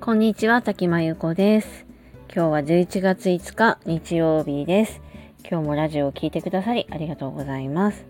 [0.00, 1.86] こんにちは、滝真由子です。
[2.34, 5.00] 今日は11月5日日曜日です。
[5.48, 8.04] 今日もラジオを聴いてくださりありがとうございます。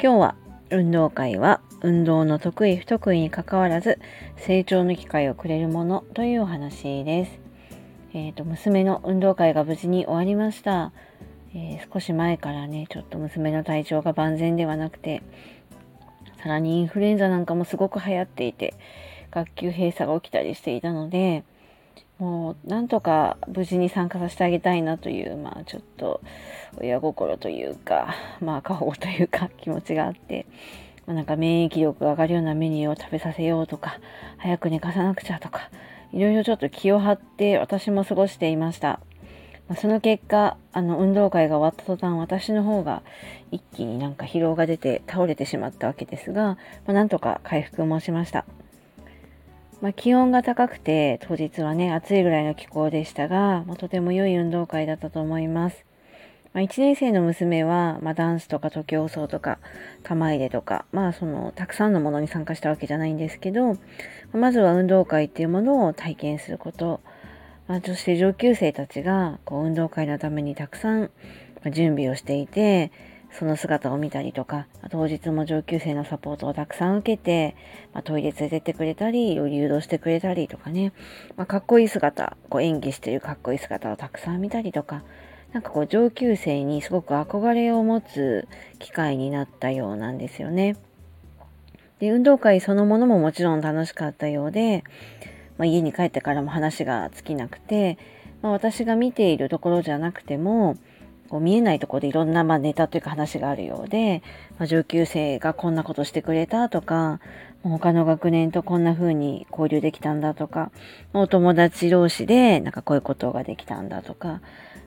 [0.00, 0.34] 今日は
[0.70, 3.98] 運動会は運動の得意不得意にかかわらず
[4.36, 7.40] 成長の機会をくれるものというお話です。
[8.14, 10.92] えっ、ー、と娘の運動会が無事に終わりました。
[11.54, 15.22] えー、少し前からねちょっと娘の体調が万全ではなくて
[16.42, 18.74] さらにインフルエンザなんかもすごく流行っていて
[19.30, 21.44] 学級閉鎖が起きたりしていたので
[22.18, 26.20] もうなんとか無事に参加させてあげたいなというまあちょっと
[26.78, 30.46] 親心というかまあ過保護というか気持ちがあって、
[31.06, 34.00] まあ、なんか免疫力が上がるようなメニューを食べさせようとか
[34.38, 35.70] 早く寝かさなくちゃとか
[36.12, 39.00] いろいろちょっと気を張って私も過ごしていました。
[39.72, 43.02] ま、その結果あの運動会が終わった途端私の方が
[43.50, 46.58] 一気になんか疲労が出て倒れてしまったわけですが、ま
[46.88, 48.44] あ、なんとか回復もしました。
[49.80, 55.86] まあ、気温が高くて当日はね暑いぐらいの気候でしたが、ま、とても良い運動会だったと思います。
[56.52, 59.58] まあ、1年生の娘は、まあ、ダンスとか徒競走とか
[60.02, 63.78] 玉入れとか、まあ、そのたくさんのものに参加したわけじゃないんですけど
[64.34, 67.00] まずは運動会っていうものを体験すること、
[67.68, 71.10] まあ、そして上級生たちがこう運動会のためにたくさん
[71.70, 72.90] 準備をしていて
[73.38, 77.56] その姿を見たりとか、当日も上級生のサポートをたくさん受けて、
[77.94, 80.92] まあ、トイレ連れてってくれたり、誘導してくれたりとかね、
[81.36, 85.02] まあ、かっこいい姿、こう演技しているかっこいい姿をたくさん見たりとか、
[85.52, 88.46] なんかこう上級生にすごく憧れを持つ
[88.78, 90.76] 機会になったようなんですよね。
[92.00, 94.84] で、運動会そのものももちろん楽しかったようで、
[95.58, 97.98] まあ、家に帰ってからも話が尽きなくて、
[98.42, 100.76] まあ、私が見ているところじゃなくても、
[101.28, 104.22] こう見えないところでいろんなまあネタというか話があるようで、
[104.58, 107.20] まあ、上級生がこんなことしてくれたとか、
[107.62, 110.70] 他の学年とこんな風に交流できたんだとか、
[111.14, 114.40] お友達同士でなんかこういうことができたんだとか、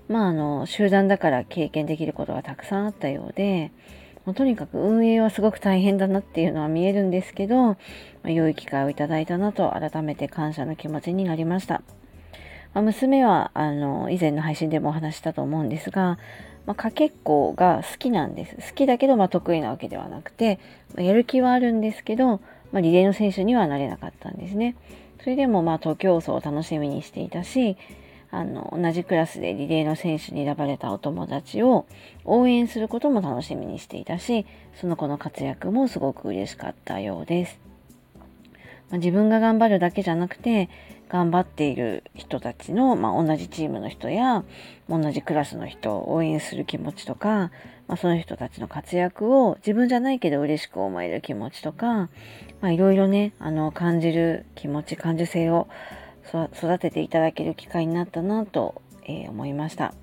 [0.07, 3.71] まああの、集団だから経験できることがたくさんあったようで、
[4.25, 7.77] もうとにかく運営はすごく大変だなっていうのは見えるんですけど、ま
[8.25, 11.83] あ、良い機会をいただいたなと改めて感謝の気持ちになりました。
[12.73, 16.17] まあ、娘はあの以前の配信でもお話したと思うんですが、
[16.65, 18.55] まあ、かけっこが好きなんです。
[18.55, 20.59] 好きだけど、ま、得意なわけではなくて、
[20.95, 22.41] ま、やる気はあるんですけど、
[22.71, 24.75] まあ、リレーの選手にはなれなかったんですね。
[25.21, 27.77] それでも、まあ、東京走を楽しみにしていたし、
[28.35, 31.85] あの、同じクラスでリレーの選手に選ばれたお友達を
[32.25, 37.57] 応援することも楽しみにしていたし、その子の活躍もすごく嬉しかったようです。
[38.89, 40.69] まあ、自分が頑張るだけじゃなくて、
[41.07, 44.43] 頑張っている人たちの、まあ、同じチームの人や
[44.89, 47.51] 同じクラスの人を応援する気持ちとか、
[47.87, 52.09] まあ、その人たちの活躍を自分じゃないけど嬉しく思える気持ちとか、
[52.59, 55.67] まあ、いろいろねあの感じる気持ち感受性を
[56.27, 59.93] 育てていただける機会になったなと、えー、思いました。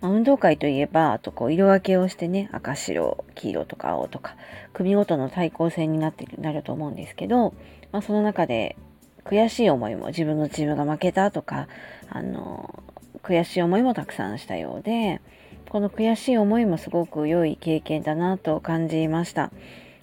[0.00, 4.36] まあ、運動会といえば、あとこう色分けをしてね、赤白、黄色とか青とか、
[4.72, 7.54] 組ごとの対抗戦になってなると思うんですけど、
[7.92, 8.76] まあ、その中で
[9.24, 11.68] 悔しい思いも自分のチームが負けたとか、
[12.08, 12.82] あの、
[13.22, 15.20] 悔しい思いもたくさんしたようで、
[15.68, 19.50] この悔しい思いもすごく良い経験だなと感じました。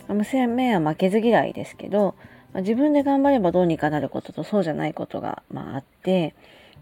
[0.09, 2.15] 娘は負けず嫌いですけど、
[2.55, 6.35] 自分で頑張ればどうにかなることとそうじゃないことが、まあ、あって、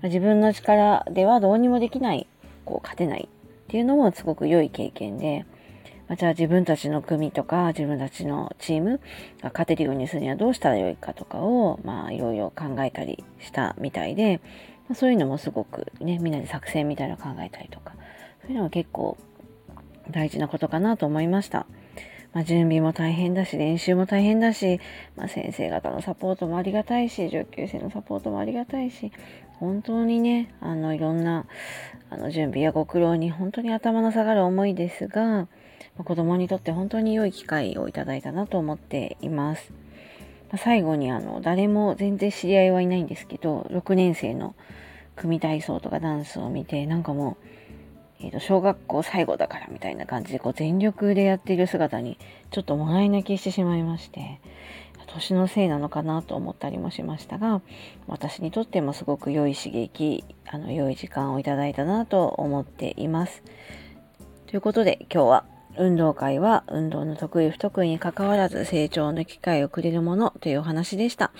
[0.03, 2.27] 自分の力ではどうにもできない、
[2.65, 5.45] こう勝てないっていうのもすごく良い経験で、
[6.07, 8.99] まあ、じゃあ自分たちの組とか自分たちのチーム
[9.41, 14.41] が勝てるようにするにはどうしたらよいかとかを、まあいろいろ考えたりしたみたいで、
[14.89, 17.93] まあ、そういうのもすごくね、みんなで作戦みたいなのを考えたりとか、
[18.41, 19.17] そういうのは結構
[20.09, 21.65] 大事なことかなと思いました。
[22.33, 24.79] まあ、準備も大変だし、練習も大変だし、
[25.15, 29.11] まあ、先生方のサポートもありがたいし、上級生のサポートもありがたいし、
[29.59, 31.45] 本当にね、あの、いろんな、
[32.09, 35.47] あの、準備やご苦労に本当に頭の下がる思いですが、
[35.97, 39.73] ま子供にとって本当に良い機会をいただいたなと思っています。
[40.57, 44.53] 最後にあの誰も全然知り合いはいないんですけど6年生の
[45.15, 47.45] 組体操とかダンスを見てなんかもう、
[48.23, 52.17] えー、と小学校最後だからみたいな感じでこう全力でやっている姿に
[52.51, 54.39] ちょっともらい泣きしてしまいまして
[55.07, 57.61] 年のせいなのかなと思ったりもしましたが
[58.07, 63.43] 私にとってもすごく良い刺激あの良い時間をいただいたなと思っています。
[64.47, 65.45] ということで今日は
[65.77, 71.31] 運動会は運動の得意不得意に関わらず成長の機会をくれるものというお話でした。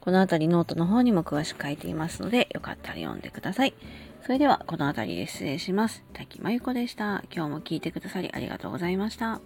[0.00, 3.74] このあたりノートの方にも詳しく書いていますので、よかったら読んでください。
[4.24, 6.02] それでは、この辺りで失礼します。
[6.14, 7.22] 滝真由子でした。
[7.30, 9.42] 今日も聞いてくださりありがとうございました。